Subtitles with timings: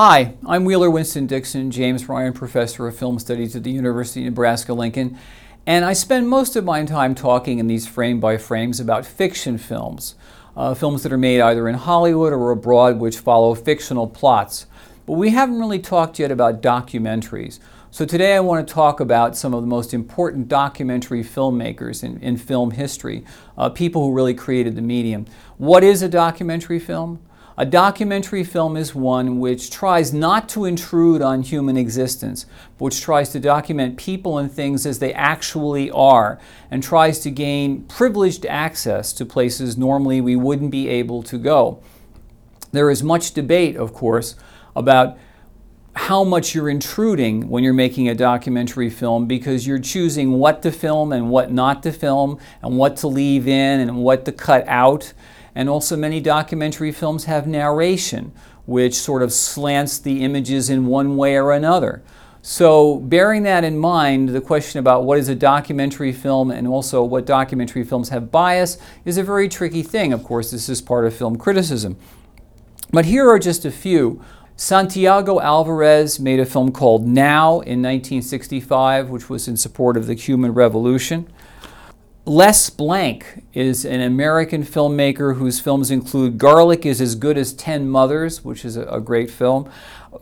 [0.00, 4.26] Hi, I'm Wheeler Winston Dixon, James Ryan Professor of Film Studies at the University of
[4.26, 5.18] Nebraska Lincoln,
[5.66, 9.58] and I spend most of my time talking in these frame by frames about fiction
[9.58, 10.14] films,
[10.56, 14.66] uh, films that are made either in Hollywood or abroad which follow fictional plots.
[15.04, 17.58] But we haven't really talked yet about documentaries.
[17.90, 22.20] So today I want to talk about some of the most important documentary filmmakers in,
[22.20, 23.24] in film history,
[23.56, 25.26] uh, people who really created the medium.
[25.56, 27.18] What is a documentary film?
[27.60, 32.46] A documentary film is one which tries not to intrude on human existence,
[32.78, 36.38] but which tries to document people and things as they actually are,
[36.70, 41.82] and tries to gain privileged access to places normally we wouldn't be able to go.
[42.70, 44.36] There is much debate, of course,
[44.76, 45.18] about
[45.94, 50.70] how much you're intruding when you're making a documentary film because you're choosing what to
[50.70, 54.62] film and what not to film and what to leave in and what to cut
[54.68, 55.12] out.
[55.58, 58.30] And also, many documentary films have narration,
[58.64, 62.00] which sort of slants the images in one way or another.
[62.42, 67.02] So, bearing that in mind, the question about what is a documentary film and also
[67.02, 70.12] what documentary films have bias is a very tricky thing.
[70.12, 71.96] Of course, this is part of film criticism.
[72.92, 74.22] But here are just a few.
[74.54, 80.14] Santiago Alvarez made a film called Now in 1965, which was in support of the
[80.14, 81.28] Cuban Revolution.
[82.28, 87.88] Les Blank is an American filmmaker whose films include Garlic is as Good as Ten
[87.88, 89.66] Mothers, which is a, a, great film.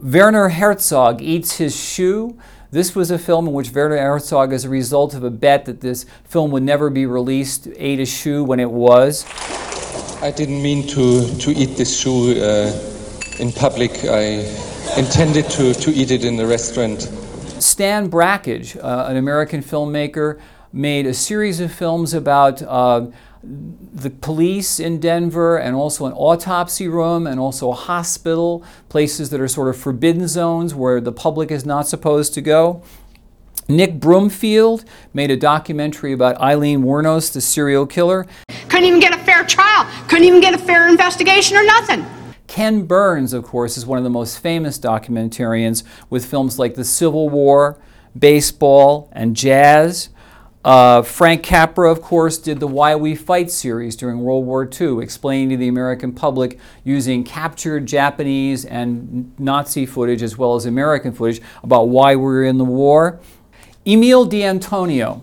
[0.00, 2.38] Werner Herzog Eats His Shoe.
[2.70, 5.80] This was a film in which Werner Herzog, as a result of a bet that
[5.80, 9.26] this film would never be released, ate a shoe when it was.
[10.22, 12.70] I didn't mean to, to eat this shoe uh,
[13.40, 13.90] in public.
[14.04, 14.46] I
[14.96, 17.00] intended to, to eat it in the restaurant.
[17.60, 20.40] Stan Brakhage, uh, an American filmmaker,
[20.76, 23.06] made a series of films about uh,
[23.42, 29.40] the police in Denver and also an autopsy room and also a hospital, places that
[29.40, 32.82] are sort of forbidden zones where the public is not supposed to go.
[33.68, 34.84] Nick Broomfield
[35.14, 38.26] made a documentary about Eileen Wuornos, the serial killer.
[38.68, 42.04] Couldn't even get a fair trial, couldn't even get a fair investigation or nothing.
[42.46, 46.84] Ken Burns, of course, is one of the most famous documentarians with films like The
[46.84, 47.80] Civil War,
[48.16, 50.10] Baseball, and Jazz.
[50.66, 55.00] Uh, Frank Capra, of course, did the Why We Fight series during World War II,
[55.00, 61.12] explaining to the American public using captured Japanese and Nazi footage as well as American
[61.12, 63.20] footage about why we were in the war.
[63.86, 65.22] Emile de Antonio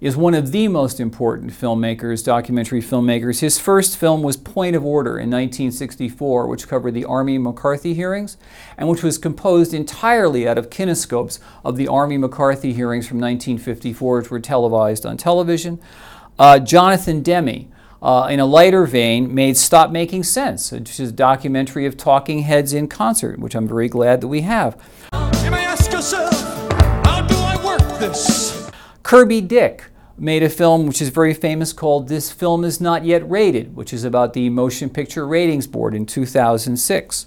[0.00, 3.40] is one of the most important filmmakers, documentary filmmakers.
[3.40, 8.36] His first film was Point of Order in 1964, which covered the Army McCarthy hearings,
[8.76, 14.18] and which was composed entirely out of kinescopes of the Army McCarthy hearings from 1954,
[14.18, 15.80] which were televised on television.
[16.38, 21.12] Uh, Jonathan Demme, uh, in a lighter vein, made Stop Making Sense, which is a
[21.12, 24.80] documentary of talking heads in concert, which I'm very glad that we have.
[25.42, 26.32] You may ask yourself,
[27.04, 28.57] how do I work this?
[29.08, 29.84] Kirby Dick
[30.18, 33.94] made a film which is very famous called This Film Is Not Yet Rated, which
[33.94, 37.24] is about the Motion Picture Ratings Board in 2006.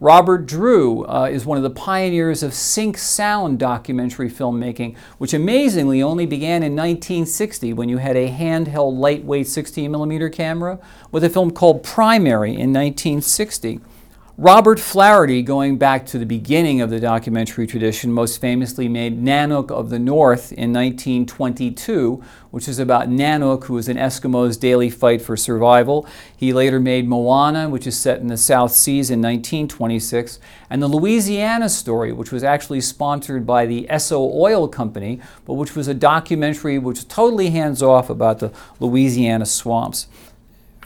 [0.00, 6.02] Robert Drew uh, is one of the pioneers of sync sound documentary filmmaking, which amazingly
[6.02, 10.78] only began in 1960 when you had a handheld lightweight 16 millimeter camera
[11.12, 13.80] with a film called Primary in 1960.
[14.40, 19.68] Robert Flaherty, going back to the beginning of the documentary tradition, most famously made Nanook
[19.72, 22.22] of the North in 1922,
[22.52, 26.06] which is about Nanook, who is an Eskimo's daily fight for survival.
[26.36, 30.38] He later made Moana, which is set in the South Seas in 1926,
[30.70, 35.74] and the Louisiana story, which was actually sponsored by the Esso Oil Company, but which
[35.74, 40.06] was a documentary which was totally hands off about the Louisiana swamps.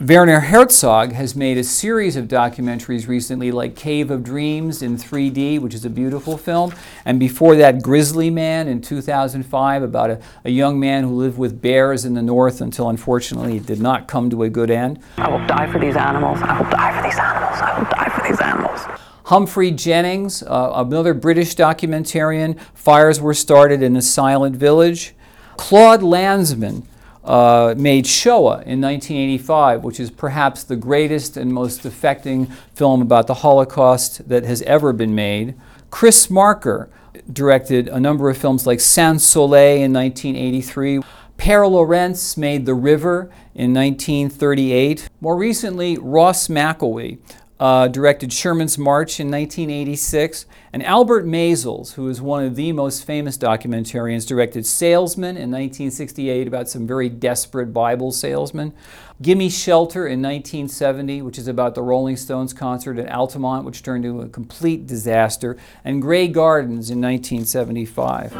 [0.01, 5.59] Werner Herzog has made a series of documentaries recently, like Cave of Dreams in 3D,
[5.59, 6.73] which is a beautiful film,
[7.05, 11.61] and before that, Grizzly Man in 2005, about a, a young man who lived with
[11.61, 14.99] bears in the north until unfortunately it did not come to a good end.
[15.17, 16.39] I will die for these animals.
[16.41, 17.61] I will die for these animals.
[17.61, 18.99] I will die for these animals.
[19.25, 25.13] Humphrey Jennings, uh, another British documentarian, fires were started in a silent village.
[25.55, 26.87] Claude Lanzmann,
[27.23, 33.27] uh, made Shoah in 1985, which is perhaps the greatest and most affecting film about
[33.27, 35.55] the Holocaust that has ever been made.
[35.89, 36.89] Chris Marker
[37.31, 41.01] directed a number of films like Sans Soleil in 1983.
[41.37, 45.09] Pare Lorentz made The River in 1938.
[45.21, 47.19] More recently, Ross McElwee
[47.63, 50.45] uh, directed Sherman's March in 1986.
[50.73, 56.45] And Albert Maysles, who is one of the most famous documentarians, directed Salesman in 1968
[56.45, 58.73] about some very desperate Bible salesmen.
[59.21, 64.03] Gimme Shelter in 1970, which is about the Rolling Stones concert at Altamont, which turned
[64.03, 65.55] into a complete disaster.
[65.85, 68.33] And Grey Gardens in 1975.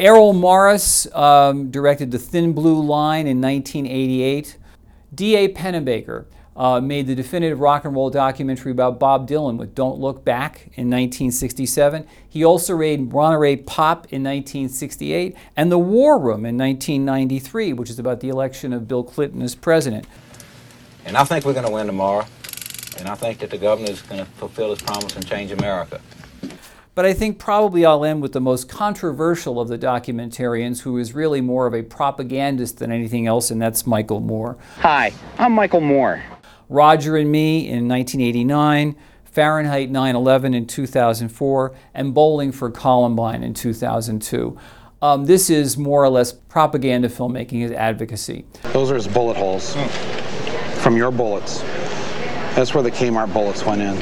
[0.00, 4.56] Errol Morris um, directed The Thin Blue Line in 1988.
[5.14, 5.48] D.A.
[5.48, 6.26] Pennebaker
[6.56, 10.68] uh, made the definitive rock and roll documentary about Bob Dylan with Don't Look Back
[10.74, 12.06] in 1967.
[12.28, 17.98] He also made Monterey Pop in 1968 and The War Room in 1993, which is
[17.98, 20.06] about the election of Bill Clinton as president.
[21.04, 22.26] And I think we're going to win tomorrow.
[22.98, 26.00] And I think that the governor is going to fulfill his promise and change America.
[26.96, 31.12] But I think probably I'll end with the most controversial of the documentarians, who is
[31.12, 34.56] really more of a propagandist than anything else, and that's Michael Moore.
[34.78, 36.22] Hi, I'm Michael Moore.
[36.70, 38.96] Roger and Me in 1989,
[39.26, 44.58] Fahrenheit 9 11 in 2004, and Bowling for Columbine in 2002.
[45.02, 48.46] Um, this is more or less propaganda filmmaking as advocacy.
[48.72, 49.76] Those are his bullet holes
[50.82, 51.60] from your bullets.
[52.56, 54.00] That's where the Kmart bullets went in.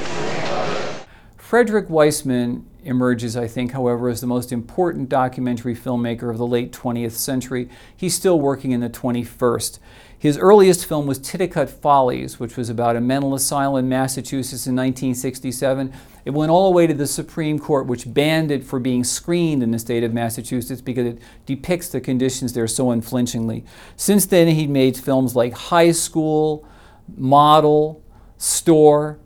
[1.36, 6.72] Frederick Wiseman emerges, I think, however, as the most important documentary filmmaker of the late
[6.72, 7.68] 20th century.
[7.96, 9.78] He's still working in the 21st.
[10.18, 14.74] His earliest film was Titicut Follies, which was about a mental asylum in Massachusetts in
[14.74, 15.92] 1967.
[16.24, 19.62] It went all the way to the Supreme Court, which banned it for being screened
[19.62, 23.66] in the state of Massachusetts because it depicts the conditions there so unflinchingly.
[23.96, 26.66] Since then, he made films like High School,
[27.14, 28.02] Model,
[28.38, 29.18] Store,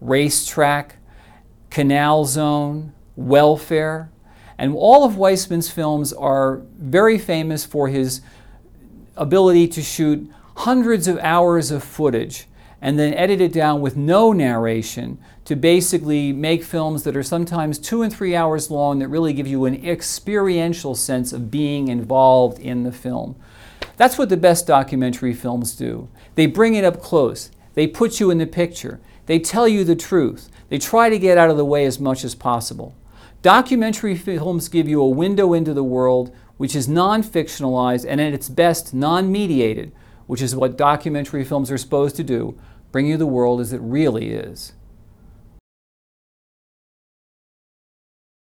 [0.00, 0.98] Racetrack,
[1.70, 4.10] Canal Zone, Welfare.
[4.56, 8.20] And all of Wiseman's films are very famous for his
[9.16, 12.46] ability to shoot hundreds of hours of footage
[12.80, 17.78] and then edit it down with no narration to basically make films that are sometimes
[17.78, 22.58] two and three hours long that really give you an experiential sense of being involved
[22.58, 23.36] in the film.
[23.96, 26.08] That's what the best documentary films do.
[26.34, 29.96] They bring it up close, they put you in the picture, they tell you the
[29.96, 32.94] truth, they try to get out of the way as much as possible.
[33.44, 38.32] Documentary films give you a window into the world which is non fictionalized and at
[38.32, 39.92] its best non mediated,
[40.26, 42.58] which is what documentary films are supposed to do
[42.90, 44.72] bring you the world as it really is.